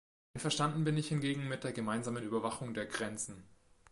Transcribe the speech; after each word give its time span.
Einverstanden 0.33 0.83
bin 0.83 0.97
ich 0.97 1.09
hingegen 1.09 1.47
mit 1.47 1.63
der 1.63 1.73
gemeinsamen 1.73 2.23
Überwachung 2.23 2.73
der 2.73 2.87
Grenzen. 2.87 3.43